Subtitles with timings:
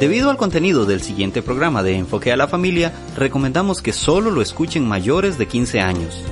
[0.00, 4.42] Debido al contenido del siguiente programa de Enfoque a la Familia, recomendamos que solo lo
[4.42, 6.22] escuchen mayores de 15 años.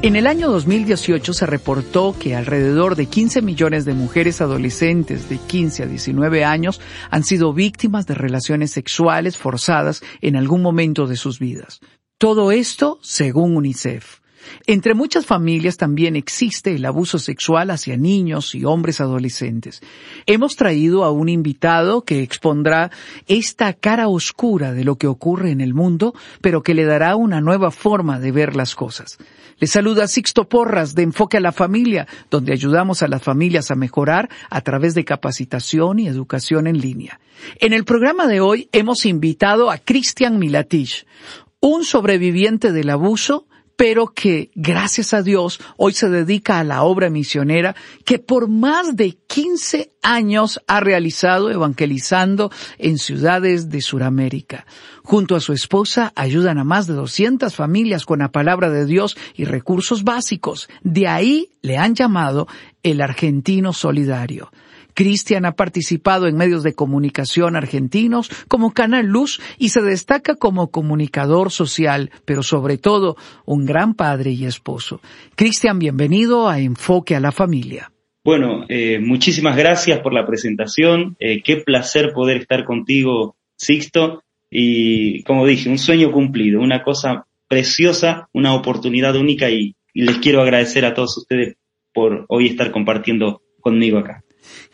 [0.00, 5.36] En el año 2018 se reportó que alrededor de 15 millones de mujeres adolescentes de
[5.36, 6.80] 15 a 19 años
[7.10, 11.80] han sido víctimas de relaciones sexuales forzadas en algún momento de sus vidas.
[12.16, 14.21] Todo esto según UNICEF.
[14.66, 19.82] Entre muchas familias también existe el abuso sexual hacia niños y hombres adolescentes.
[20.26, 22.90] Hemos traído a un invitado que expondrá
[23.26, 27.40] esta cara oscura de lo que ocurre en el mundo, pero que le dará una
[27.40, 29.18] nueva forma de ver las cosas.
[29.58, 33.76] Le saluda Sixto Porras de Enfoque a la Familia, donde ayudamos a las familias a
[33.76, 37.20] mejorar a través de capacitación y educación en línea.
[37.60, 41.06] En el programa de hoy hemos invitado a Cristian Milatich,
[41.60, 47.10] un sobreviviente del abuso pero que, gracias a Dios, hoy se dedica a la obra
[47.10, 54.66] misionera que por más de 15 años ha realizado evangelizando en ciudades de Sudamérica.
[55.02, 59.16] Junto a su esposa ayudan a más de 200 familias con la palabra de Dios
[59.34, 60.68] y recursos básicos.
[60.82, 62.46] De ahí le han llamado
[62.82, 64.50] el argentino solidario.
[64.94, 70.70] Cristian ha participado en medios de comunicación argentinos como Canal Luz y se destaca como
[70.70, 75.00] comunicador social, pero sobre todo un gran padre y esposo.
[75.34, 77.92] Cristian, bienvenido a Enfoque a la Familia.
[78.24, 81.16] Bueno, eh, muchísimas gracias por la presentación.
[81.18, 84.22] Eh, qué placer poder estar contigo, Sixto.
[84.48, 90.40] Y como dije, un sueño cumplido, una cosa preciosa, una oportunidad única y les quiero
[90.42, 91.56] agradecer a todos ustedes
[91.92, 94.22] por hoy estar compartiendo conmigo acá.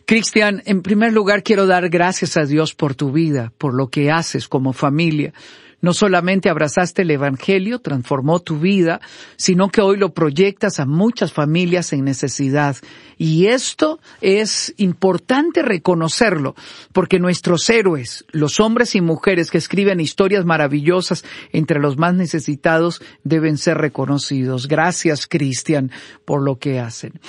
[0.08, 4.10] Cristian, en primer lugar quiero dar gracias a Dios por tu vida, por lo que
[4.10, 5.34] haces como familia.
[5.80, 9.00] No solamente abrazaste el Evangelio, transformó tu vida,
[9.36, 12.76] sino que hoy lo proyectas a muchas familias en necesidad.
[13.16, 16.56] Y esto es importante reconocerlo,
[16.92, 23.00] porque nuestros héroes, los hombres y mujeres que escriben historias maravillosas entre los más necesitados,
[23.22, 24.66] deben ser reconocidos.
[24.66, 25.92] Gracias, Cristian,
[26.24, 27.20] por lo que hacen.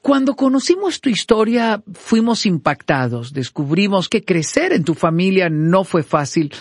[0.00, 3.32] Cuando conocimos tu historia, fuimos impactados.
[3.32, 6.52] Descubrimos que crecer en tu familia no fue fácil.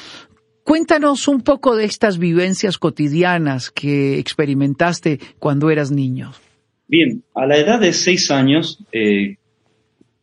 [0.63, 6.31] Cuéntanos un poco de estas vivencias cotidianas que experimentaste cuando eras niño.
[6.87, 9.37] Bien, a la edad de seis años eh,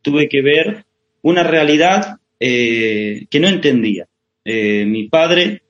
[0.00, 0.86] tuve que ver
[1.20, 4.08] una realidad eh, que no entendía.
[4.44, 5.62] Eh, mi padre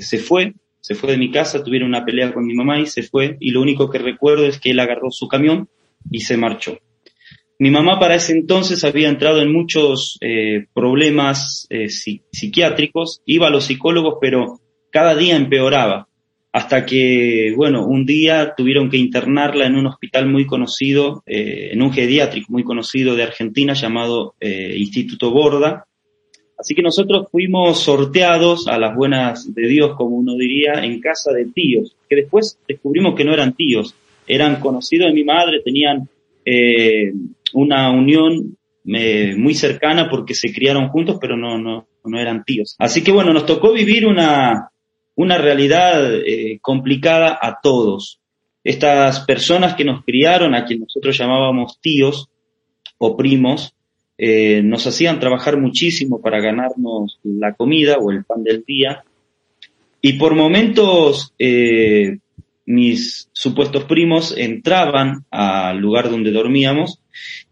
[0.00, 3.02] se fue, se fue de mi casa, tuvieron una pelea con mi mamá y se
[3.02, 5.68] fue, y lo único que recuerdo es que él agarró su camión
[6.10, 6.78] y se marchó.
[7.58, 13.50] Mi mamá para ese entonces había entrado en muchos eh, problemas eh, psiquiátricos, iba a
[13.50, 16.06] los psicólogos, pero cada día empeoraba,
[16.52, 21.80] hasta que, bueno, un día tuvieron que internarla en un hospital muy conocido, eh, en
[21.80, 25.86] un geriátrico muy conocido de Argentina llamado Instituto Borda.
[26.58, 31.32] Así que nosotros fuimos sorteados a las buenas de Dios, como uno diría, en casa
[31.32, 33.94] de tíos, que después descubrimos que no eran tíos,
[34.26, 36.08] eran conocidos de mi madre, tenían
[36.48, 37.12] eh,
[37.52, 38.56] una unión
[38.86, 42.76] eh, muy cercana porque se criaron juntos, pero no, no, no eran tíos.
[42.78, 44.70] Así que bueno, nos tocó vivir una,
[45.16, 48.20] una realidad eh, complicada a todos.
[48.62, 52.28] Estas personas que nos criaron, a quien nosotros llamábamos tíos
[52.98, 53.74] o primos,
[54.18, 59.04] eh, nos hacían trabajar muchísimo para ganarnos la comida o el pan del día.
[60.00, 61.34] Y por momentos
[62.66, 67.00] mis supuestos primos entraban al lugar donde dormíamos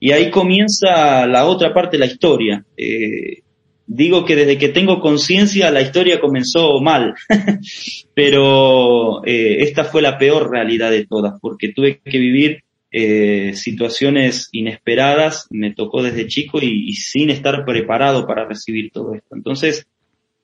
[0.00, 2.64] y ahí comienza la otra parte de la historia.
[2.76, 3.43] Eh,
[3.87, 7.14] digo que desde que tengo conciencia la historia comenzó mal,
[8.14, 12.64] pero eh, esta fue la peor realidad de todas porque tuve que vivir
[12.96, 19.34] eh, situaciones inesperadas me tocó desde chico y, sin estar preparado para recibir todo esto.
[19.34, 19.88] Entonces,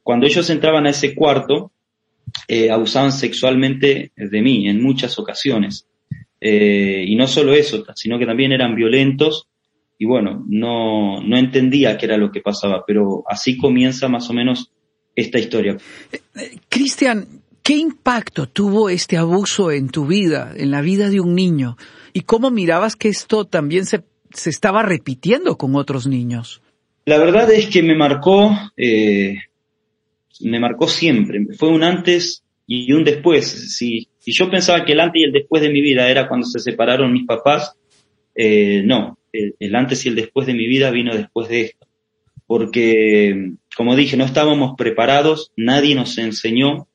[0.03, 1.71] cuando ellos entraban a ese cuarto,
[2.49, 5.87] eh, abusaban sexualmente de mí en muchas ocasiones.
[6.41, 9.51] Eh, y no solo eso, sino que también eran violentos
[10.03, 14.33] y bueno, no, no entendía qué era lo que pasaba, pero así comienza más o
[14.33, 14.73] menos
[15.15, 15.77] esta historia.
[16.71, 21.77] Cristian, ¿qué impacto tuvo este abuso en tu vida, en la vida de un niño?
[22.15, 26.63] ¿Y cómo mirabas que esto también se, se estaba repitiendo con otros niños?
[27.05, 29.37] La verdad es que me marcó, eh,
[30.43, 31.45] me marcó siempre.
[31.57, 33.75] Fue un antes y un después.
[33.77, 36.61] Si, yo pensaba que el antes y el después de mi vida era cuando se
[36.61, 37.77] separaron mis papás,
[38.35, 41.89] eh, no, el, antes y el después de mi vida vino después de esto.
[42.47, 46.87] Porque, como dije, no estábamos preparados, nadie nos enseñó,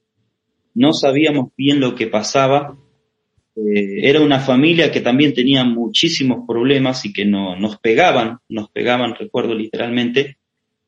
[0.73, 2.77] no sabíamos bien lo que pasaba.
[3.57, 8.69] Eh, era una familia que también tenía muchísimos problemas y que no, nos pegaban, nos
[8.69, 10.37] pegaban, recuerdo literalmente,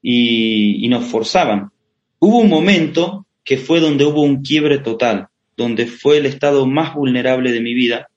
[0.02, 1.72] y, y nos forzaban.
[2.20, 6.94] Hubo un momento que fue donde hubo un quiebre total, donde fue el estado más
[6.94, 8.10] vulnerable de mi vida,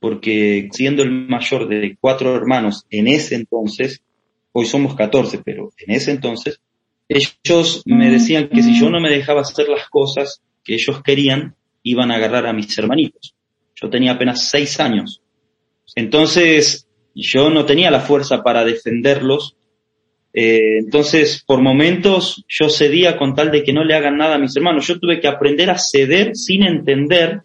[0.00, 4.02] porque siendo el mayor de cuatro hermanos en ese entonces,
[4.52, 6.60] hoy somos catorce, pero en ese entonces,
[7.08, 11.54] ellos me decían que si yo no me dejaba hacer las cosas que ellos querían,
[11.82, 13.34] iban a agarrar a mis hermanitos.
[13.74, 15.20] Yo tenía apenas seis años.
[15.94, 19.56] Entonces, yo no tenía la fuerza para defenderlos.
[20.36, 24.38] Eh, entonces, por momentos, yo cedía con tal de que no le hagan nada a
[24.38, 24.86] mis hermanos.
[24.86, 27.42] Yo tuve que aprender a ceder sin entender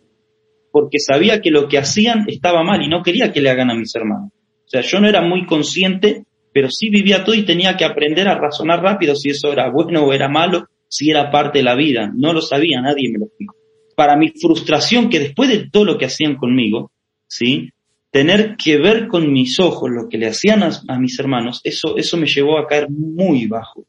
[0.71, 3.75] porque sabía que lo que hacían estaba mal y no quería que le hagan a
[3.75, 4.31] mis hermanos.
[4.33, 8.27] O sea, yo no era muy consciente, pero sí vivía todo y tenía que aprender
[8.27, 11.75] a razonar rápido si eso era bueno o era malo, si era parte de la
[11.75, 12.11] vida.
[12.15, 13.55] No lo sabía, nadie me lo explicó.
[13.95, 16.91] Para mi frustración, que después de todo lo que hacían conmigo,
[17.27, 17.69] ¿sí?
[18.11, 22.17] Tener que ver con mis ojos lo que le hacían a, mis hermanos, eso, eso
[22.17, 23.85] me llevó a caer muy bajo,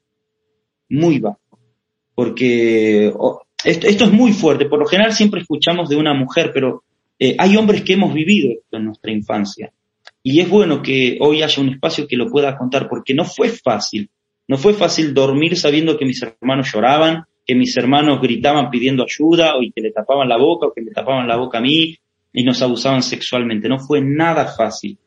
[0.89, 1.41] muy bajo.
[2.15, 3.13] Porque
[3.65, 4.67] esto, es muy fuerte.
[4.67, 6.85] Por lo general siempre escuchamos de una mujer, pero
[7.19, 9.73] eh, hay hombres que hemos vivido esto en nuestra infancia.
[10.23, 13.49] Y es bueno que hoy haya un espacio que lo pueda contar, porque no fue
[13.49, 14.11] fácil.
[14.47, 19.57] No fue fácil dormir sabiendo que mis hermanos lloraban, que mis hermanos gritaban pidiendo ayuda,
[19.57, 21.97] o que le tapaban la boca, o que me tapaban la boca a mí,
[22.33, 23.69] y nos abusaban sexualmente.
[23.69, 24.99] No fue nada fácil.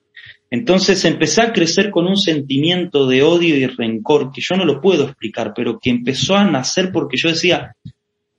[0.50, 4.82] Entonces empecé a crecer con un sentimiento de odio y rencor que yo no lo
[4.82, 7.76] puedo explicar, pero que empezó a nacer porque yo decía,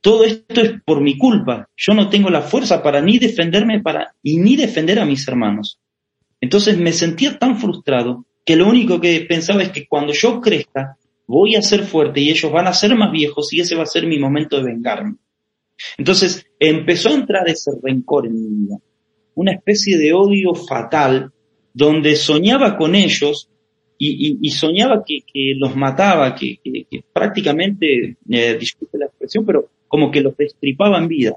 [0.01, 1.69] todo esto es por mi culpa.
[1.77, 5.81] Yo no tengo la fuerza para ni defenderme para, y ni defender a mis hermanos.
[6.41, 10.97] Entonces me sentía tan frustrado que lo único que pensaba es que cuando yo crezca
[11.27, 13.87] voy a ser fuerte y ellos van a ser más viejos y ese va a
[13.87, 15.17] ser mi momento de vengarme.
[15.99, 18.79] Entonces empezó a entrar ese rencor en mi vida,
[19.35, 21.33] una especie de odio fatal
[21.73, 23.51] donde soñaba con ellos
[23.99, 26.59] y, soñaba que, los mataba, que,
[27.13, 31.37] prácticamente, eh, disculpe la expresión, pero como que los destripaba en vida.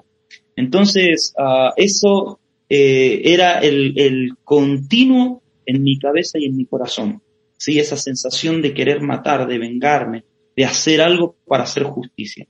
[0.55, 2.39] Entonces, uh, eso
[2.69, 7.21] eh, era el, el, continuo en mi cabeza y en mi corazón.
[7.57, 10.23] Sí, esa sensación de querer matar, de vengarme,
[10.55, 12.47] de hacer algo para hacer justicia.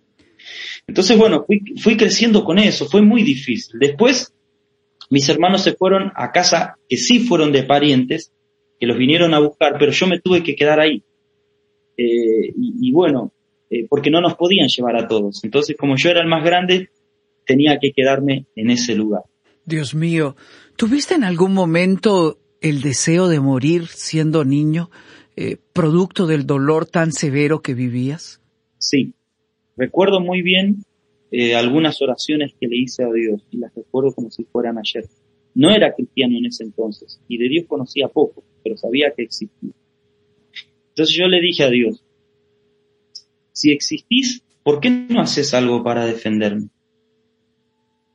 [0.88, 3.80] Entonces, bueno, fui, fui creciendo con eso, fue muy difícil.
[3.80, 4.34] Después,
[5.10, 8.32] mis hermanos se fueron a casa que sí fueron de parientes,
[8.80, 11.04] que los vinieron a buscar, pero yo me tuve que quedar ahí.
[11.98, 13.34] Eh, y, y, bueno,
[13.70, 15.44] eh, porque no nos podían llevar a todos.
[15.44, 16.90] Entonces, como yo era el más grande,
[17.46, 19.24] tenía que quedarme en ese lugar.
[19.66, 20.36] Dios mío,
[20.78, 24.90] ¿tuviste en algún momento el deseo de morir siendo niño,
[25.36, 28.42] eh, producto del dolor tan severo que vivías?
[28.78, 29.14] Sí,
[29.78, 30.84] recuerdo muy bien
[31.32, 35.06] eh, algunas oraciones que le hice a Dios y las recuerdo como si fueran ayer.
[35.54, 39.72] No era cristiano en ese entonces y de Dios conocía poco, pero sabía que existía.
[40.90, 42.04] Entonces yo le dije a Dios,
[43.52, 46.70] si existís, ¿por qué no haces algo para defenderme?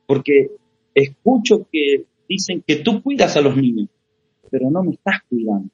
[0.05, 0.51] Porque
[0.93, 3.89] escucho que dicen que tú cuidas a los niños,
[4.49, 5.69] pero no me estás cuidando.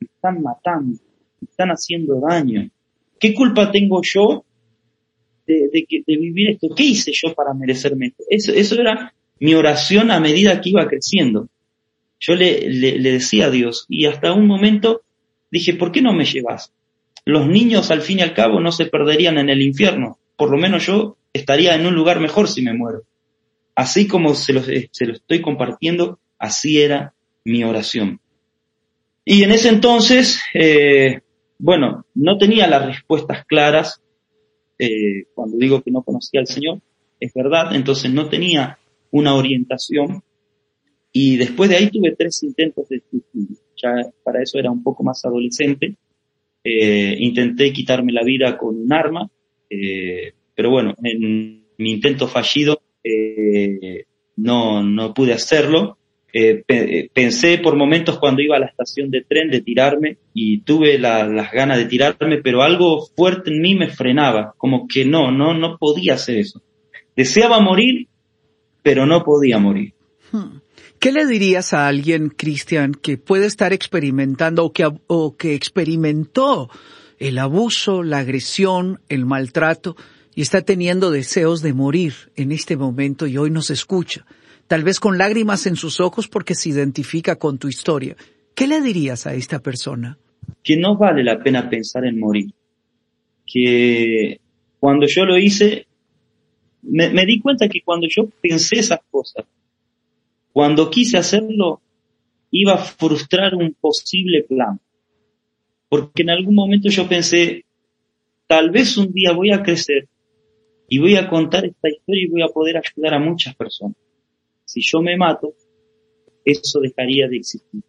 [0.00, 0.98] Están matando,
[1.42, 2.68] están haciendo daño.
[3.18, 4.44] ¿Qué culpa tengo yo
[5.46, 6.68] de, vivir esto?
[6.74, 8.24] ¿Qué hice yo para merecerme esto?
[8.28, 11.48] Eso, eso era mi oración a medida que iba creciendo.
[12.20, 15.02] Yo le, le decía a Dios y hasta un momento
[15.50, 16.72] dije, ¿por qué no me llevas?
[17.24, 20.18] los niños al fin y al cabo no se perderían en el infierno.
[20.36, 23.02] Por lo menos yo estaría en un lugar mejor si me muero.
[23.74, 28.20] Así como se lo, se lo estoy compartiendo, así era mi oración.
[29.24, 31.20] Y en ese entonces, eh,
[31.58, 34.02] bueno, no tenía las respuestas claras
[34.78, 36.80] eh, cuando digo que no conocía al Señor,
[37.20, 38.78] es verdad, entonces no tenía
[39.10, 40.22] una orientación,
[41.16, 43.56] Y después de ahí tuve tres intentos de suicidio.
[43.80, 45.94] Ya para eso era un poco más adolescente.
[46.64, 49.30] Eh, intenté quitarme la vida con un arma,
[49.70, 52.82] eh, pero bueno, en mi intento fallido
[54.36, 55.98] no, no pude hacerlo.
[56.36, 60.62] Eh, pe- pensé por momentos cuando iba a la estación de tren de tirarme y
[60.62, 65.04] tuve la- las ganas de tirarme, pero algo fuerte en mí me frenaba, como que
[65.04, 66.60] no, no, no podía hacer eso.
[67.14, 68.08] Deseaba morir,
[68.82, 69.94] pero no podía morir.
[70.32, 70.58] Hmm.
[70.98, 74.72] ¿Qué le dirías a alguien, Cristian, que puede estar experimentando
[75.06, 76.68] o que experimentó
[77.20, 79.94] el abuso, la agresión, el maltrato
[80.34, 84.26] y está teniendo deseos de morir en este momento y hoy nos escucha?
[84.66, 88.16] Tal vez con lágrimas en sus ojos porque se identifica con tu historia.
[88.54, 90.18] ¿Qué le dirías a esta persona?
[90.62, 92.50] que no vale la pena pensar en morir.
[93.46, 94.40] Que
[94.78, 95.86] cuando yo lo hice,
[96.82, 99.44] me, me di cuenta que cuando yo pensé esas cosas,
[100.52, 101.80] cuando quise hacerlo,
[102.50, 104.80] iba a frustrar un posible plan.
[105.88, 107.64] Porque en algún momento yo pensé,
[108.46, 110.08] tal vez un día voy a crecer
[110.88, 113.96] y voy a contar esta historia y voy a poder ayudar a muchas personas.
[114.64, 115.54] Si yo me mato,
[116.44, 117.82] eso dejaría de existir.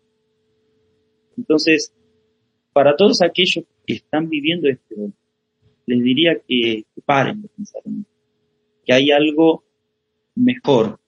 [1.38, 1.94] Entonces,
[2.74, 5.14] para todos aquellos que están viviendo este dolor,
[5.86, 8.12] les diría que, paren de pensar en esto,
[8.86, 9.64] que hay algo
[10.36, 11.00] mejor,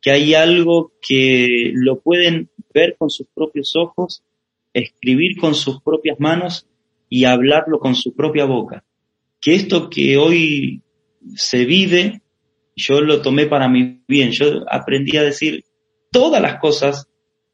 [0.00, 4.22] que hay algo que lo pueden ver con sus propios ojos,
[4.72, 6.66] escribir con sus propias manos
[7.08, 8.84] y hablarlo con su propia boca.
[9.40, 10.82] Que esto que hoy
[11.36, 12.20] se vive,
[12.76, 15.64] yo lo tomé para mi bien, yo aprendí a decir
[16.10, 17.08] todas las cosas,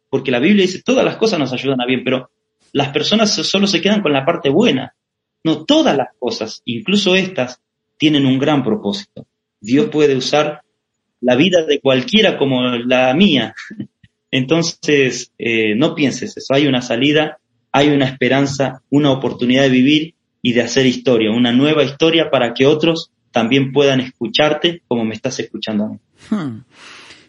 [0.09, 2.31] porque la Biblia dice todas las cosas nos ayudan a bien, pero
[2.73, 4.95] las personas solo se quedan con la parte buena.
[5.43, 7.61] No todas las cosas, incluso estas,
[7.99, 9.27] tienen un gran propósito.
[9.61, 10.62] Dios puede usar
[11.21, 13.55] la vida de cualquiera como la mía.
[14.31, 16.55] Entonces, eh, no pienses eso.
[16.55, 17.39] Hay una salida,
[17.73, 22.55] hay una esperanza, una oportunidad de vivir y de hacer historia, una nueva historia para
[22.55, 25.99] que otros también puedan escucharte como me estás escuchando a mí.
[26.30, 26.64] Hmm.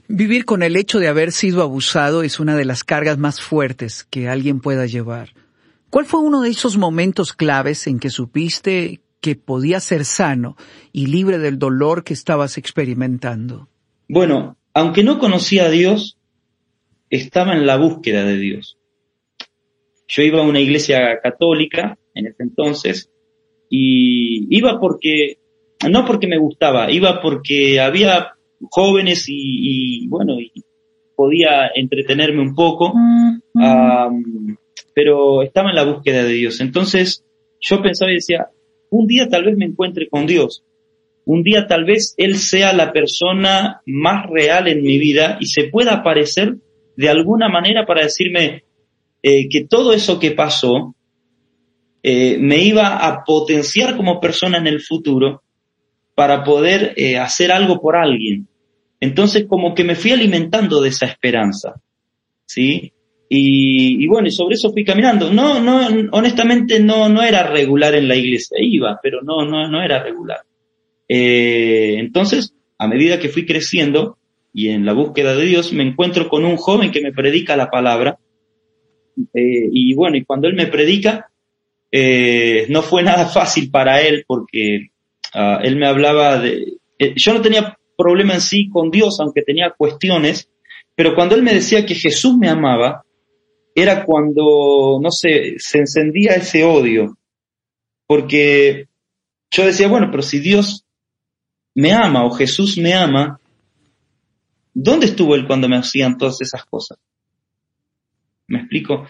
[0.08, 4.06] Vivir con el hecho de haber sido abusado es una de las cargas más fuertes
[4.10, 5.30] que alguien pueda llevar.
[5.90, 10.58] ¿Cuál fue uno de esos momentos claves en que supiste que podía ser sano
[10.92, 13.70] y libre del dolor que estabas experimentando?
[14.08, 16.18] Bueno, aunque no conocía a Dios,
[17.10, 18.78] estaba en la búsqueda de Dios.
[20.08, 23.10] Yo iba a una iglesia católica en ese entonces
[23.70, 25.38] y iba porque,
[25.90, 28.34] no porque me gustaba, iba porque había
[28.70, 30.52] jóvenes y, y bueno, y
[31.22, 34.56] podía entretenerme un poco, um,
[34.96, 36.60] pero estaba en la búsqueda de Dios.
[36.62, 37.24] Entonces
[37.60, 38.48] yo pensaba y decía,
[38.90, 40.64] un día tal vez me encuentre con Dios,
[41.26, 45.66] un día tal vez Él sea la persona más real en mi vida y se
[45.66, 46.56] pueda aparecer
[46.98, 48.64] de alguna manera para decirme
[49.22, 50.96] eh, que todo eso que pasó
[52.02, 55.44] eh, me iba a potenciar como persona en el futuro
[56.16, 58.48] para poder eh, hacer algo por alguien.
[59.00, 61.82] Entonces como que me fui alimentando de esa esperanza,
[62.46, 62.94] ¿sí?
[63.34, 65.32] Y, bueno, y sobre eso fui caminando.
[65.32, 69.82] No, no, honestamente no, no era regular en la iglesia, iba, pero no, no, no
[69.82, 70.42] era regular.
[71.08, 74.18] Eh, entonces, a medida que fui creciendo
[74.54, 77.70] y en la búsqueda de Dios, me encuentro con un joven que me predica la
[77.70, 78.20] palabra.
[79.34, 81.32] Eh, y bueno, y cuando él me predica,
[81.90, 84.91] eh, no fue nada fácil para él porque
[85.34, 86.78] uh, él me hablaba de...
[87.16, 90.50] yo no tenía problema en sí con Dios, aunque tenía cuestiones,
[90.96, 93.04] pero cuando él me decía que Jesús me amaba,
[93.74, 97.18] era cuando, no sé, se encendía ese odio.
[98.08, 98.88] Porque
[99.50, 100.86] yo decía, bueno, pero si Dios
[101.74, 103.40] me ama o Jesús me ama,
[104.74, 106.98] ¿dónde estuvo él cuando me hacían todas esas cosas?
[108.48, 109.08] ¿Me explico?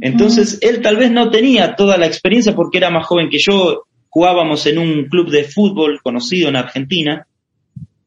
[0.00, 3.86] Entonces, él tal vez no tenía toda la experiencia porque era más joven que yo,
[4.08, 7.26] jugábamos en un club de fútbol conocido en Argentina,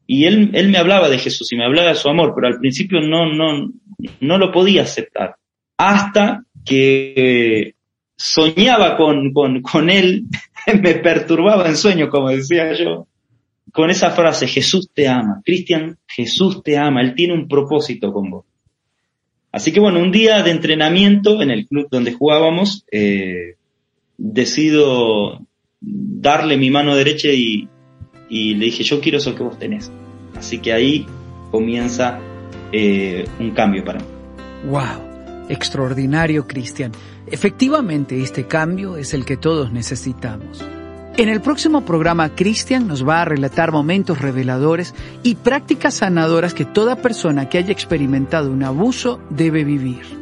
[0.06, 2.58] y él, él me hablaba de Jesús y me hablaba de su amor, pero al
[2.58, 3.70] principio no, no,
[4.20, 5.36] no lo podía aceptar.
[5.76, 7.74] Hasta que
[8.16, 10.24] soñaba con, con, con él,
[10.82, 13.06] me perturbaba en sueño, como decía yo,
[13.72, 15.40] con esa frase, Jesús te ama.
[15.44, 18.44] Cristian, Jesús te ama, Él tiene un propósito con vos.
[19.52, 23.56] Así que bueno, un día de entrenamiento en el club donde jugábamos, eh,
[24.16, 25.46] decido
[25.80, 27.68] darle mi mano derecha y,
[28.28, 29.90] le dije, yo quiero eso que vos tenés.
[30.36, 31.06] Así que ahí
[31.50, 32.18] comienza
[32.72, 34.06] eh, un cambio para mí.
[34.66, 35.48] ¡Wow!
[35.48, 36.92] Extraordinario, Cristian.
[37.26, 40.64] Efectivamente, este cambio es el que todos necesitamos.
[41.16, 46.64] En el próximo programa, Cristian nos va a relatar momentos reveladores y prácticas sanadoras que
[46.64, 50.19] toda persona que haya experimentado un abuso debe vivir.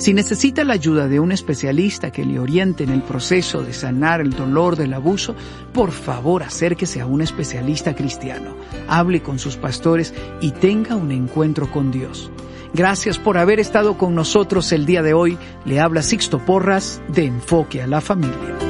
[0.00, 4.22] Si necesita la ayuda de un especialista que le oriente en el proceso de sanar
[4.22, 5.34] el dolor del abuso,
[5.74, 8.56] por favor acérquese a un especialista cristiano,
[8.88, 12.30] hable con sus pastores y tenga un encuentro con Dios.
[12.72, 15.36] Gracias por haber estado con nosotros el día de hoy.
[15.66, 18.69] Le habla Sixto Porras de Enfoque a la Familia.